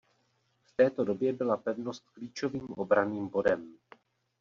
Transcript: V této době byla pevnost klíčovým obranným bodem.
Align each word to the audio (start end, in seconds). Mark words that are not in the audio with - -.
V 0.63 0.71
této 0.71 1.03
době 1.05 1.33
byla 1.33 1.57
pevnost 1.57 2.09
klíčovým 2.13 2.67
obranným 2.69 3.27
bodem. 3.27 3.77